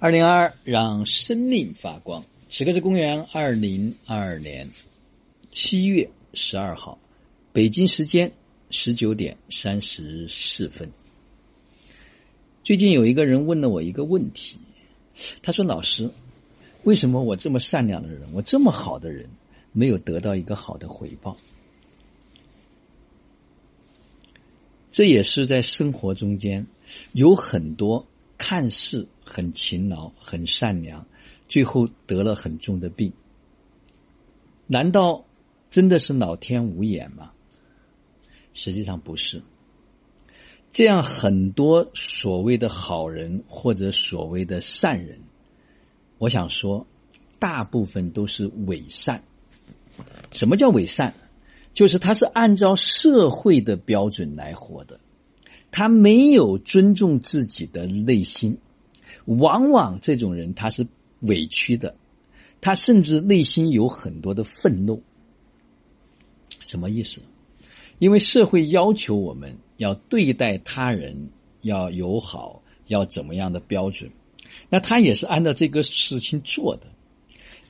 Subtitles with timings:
[0.00, 2.24] 二零二二，让生命发光。
[2.48, 4.70] 此刻是公元二零二二年
[5.50, 7.00] 七月十二号，
[7.52, 8.30] 北京时间
[8.70, 10.92] 十九点三十四分。
[12.62, 14.58] 最近有一个人问了我一个问题，
[15.42, 16.12] 他说：“老师，
[16.84, 19.28] 为什么我这么善良的人，我这么好的人，
[19.72, 21.36] 没有得到一个好的回报？”
[24.92, 26.68] 这也是在生活中间
[27.12, 28.06] 有很多。
[28.38, 31.06] 看似很勤劳、很善良，
[31.48, 33.12] 最后得了很重的病。
[34.66, 35.26] 难道
[35.68, 37.32] 真的是老天无眼吗？
[38.54, 39.42] 实际上不是。
[40.72, 45.20] 这样很多所谓的好人或者所谓的善人，
[46.18, 46.86] 我想说，
[47.38, 49.24] 大部分都是伪善。
[50.32, 51.14] 什么叫伪善？
[51.72, 55.00] 就是他是按照社会的标准来活的。
[55.70, 58.58] 他没有尊重自己的内心，
[59.26, 60.86] 往往这种人他是
[61.20, 61.96] 委屈的，
[62.60, 65.02] 他甚至内心有很多的愤怒。
[66.64, 67.20] 什么意思？
[67.98, 71.30] 因为社会要求我们要对待他人
[71.62, 74.10] 要友好，要怎么样的标准？
[74.70, 76.86] 那他也是按照这个事情做的，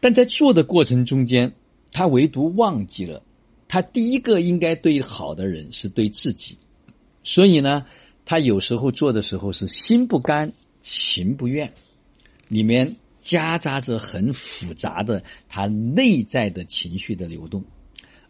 [0.01, 1.55] 但在做的过程中间，
[1.93, 3.23] 他唯独忘记了，
[3.69, 6.59] 他第一个应该对好的人是对自己。
[7.31, 7.84] 所以呢，
[8.25, 11.75] 他有时候做的时候是心不甘情不愿，
[12.48, 17.62] 里面夹杂着很复杂的他内在的情绪的流动，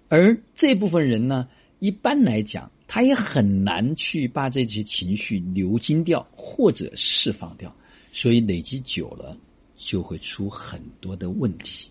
[0.09, 7.73] 而这部分人呢，一般来讲，他也很难去把这些情绪流经掉或者释放掉，
[8.13, 9.39] 所以累积久了
[9.77, 11.89] 就会出很多的问题。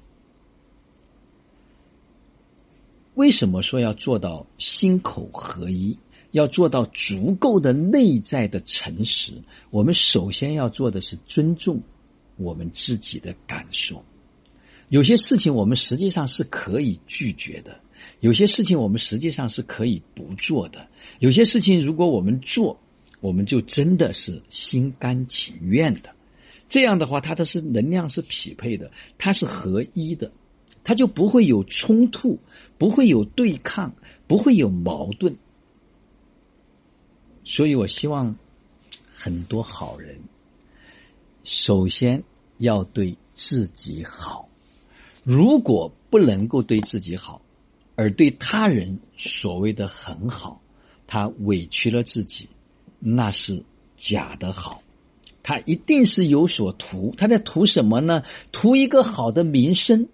[3.14, 5.98] 为什么说要做到心口合一？
[6.32, 9.34] 要做到足够的内在的诚实，
[9.70, 11.82] 我们首先要做的是尊重
[12.36, 14.04] 我们自己的感受。
[14.90, 17.80] 有些事情我们实际上是可以拒绝的，
[18.20, 20.88] 有些事情我们实际上是可以不做的。
[21.20, 22.80] 有些事情如果我们做，
[23.20, 26.12] 我们就真的是心甘情愿的。
[26.70, 30.32] 这样的话，它的是能量是匹配的，它是合一的，
[30.84, 32.40] 它就不会有冲突，
[32.78, 33.96] 不会有对抗，
[34.28, 35.38] 不会有矛盾。
[37.50, 38.36] 所以我希望
[39.16, 40.20] 很多好人，
[41.46, 42.26] 首先
[42.58, 44.50] 要对自己好。
[45.24, 47.42] 如果不能够对自己好，
[47.96, 50.62] 而对他人所谓的很好，
[51.08, 52.50] 他委屈了自己，
[53.00, 53.64] 那是
[53.96, 54.84] 假的好。
[55.42, 58.24] 他一定是有所图，他在图什么呢？
[58.52, 60.10] 图一个好的名声，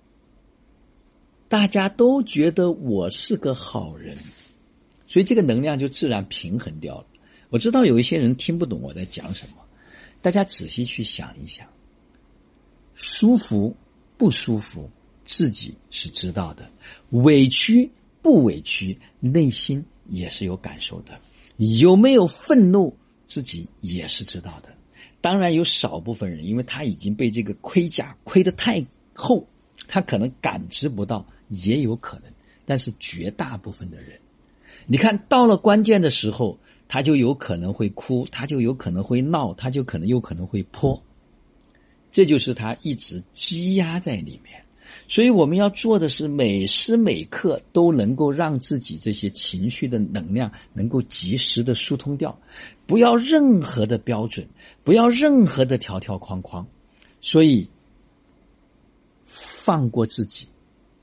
[1.49, 4.19] 大家都觉得我是个好人，
[5.07, 7.05] 所以这个能量就自然平衡掉了。
[7.53, 9.57] 我知道有一些人听不懂我在讲什么，
[10.23, 11.67] 大家仔细去想一想，
[12.95, 13.75] 舒服
[14.17, 14.89] 不舒服
[15.23, 16.67] 自己是知道的，
[17.11, 17.91] 委屈
[18.23, 21.19] 不委屈内心也是有感受的，
[21.57, 22.97] 有没有愤怒
[23.27, 24.69] 自己也是知道的。
[25.21, 29.47] 当然有少部分人，因为他已经被这个盔甲盔得太厚，
[29.87, 32.33] 他可能感知不到，也有可能。
[32.65, 34.19] 但是绝大部分的人，
[34.87, 36.57] 你看到了关键的时候。
[36.93, 41.01] 他就有可能会哭，他就有可能会闹，他就可能有可能会泼，
[42.11, 44.63] 这就是他一直积压在里面。
[45.07, 52.39] 所以我们要做的是每时每刻都能够让自己这些情绪的能量能够及时的疏通掉，
[52.85, 54.47] 不要任何的标准，
[54.83, 56.67] 不要任何的条条框框。
[57.21, 57.69] 所以
[59.25, 60.47] 放过自己，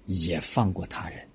[0.07, 1.27] 也放过他人，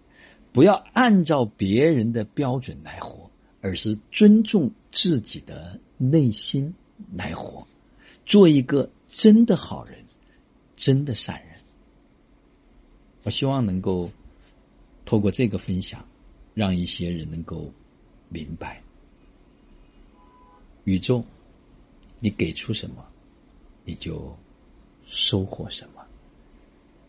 [0.53, 3.24] 不要按照别人的标准来活。
[3.65, 6.71] 而是尊重自己的内心
[7.15, 7.65] 来活，
[8.23, 10.05] 做一个真的好人，
[10.75, 11.57] 真的善人。
[13.23, 14.11] 我希望能够
[15.03, 16.07] 透过这个分享，
[16.53, 17.73] 让一些人能够
[18.29, 18.83] 明白，
[20.83, 21.25] 宇宙，
[22.19, 23.03] 你给出什么，
[23.83, 24.37] 你就
[25.07, 26.05] 收获什么，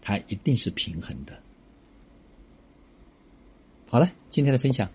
[0.00, 1.38] 它一定是平衡的。
[3.90, 4.90] 好了，今天的分享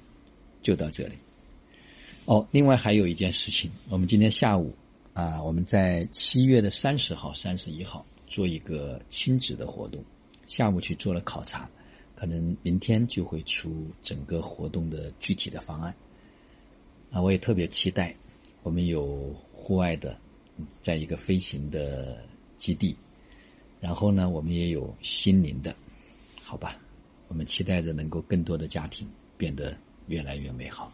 [0.64, 1.14] 就到这里。
[2.26, 4.74] 哦，另外还有一件事情，我们今天下午
[5.14, 10.04] 啊，我们在七月的三十号、三十一号做一个亲子的活动，
[10.46, 11.68] 下午去做了考察，
[12.16, 15.94] 可能明天就会出整个活动的具体的方案。
[17.12, 18.16] 啊，我也特别期待，
[18.62, 20.16] 我们有户外的，
[20.80, 22.24] 在一个飞行的
[22.56, 22.96] 基地，
[23.80, 25.76] 然后呢，我们也有心灵的，
[26.44, 26.78] 好吧？
[27.28, 29.76] 我们期待着能够更多的家庭变得
[30.08, 30.94] 越来越美好。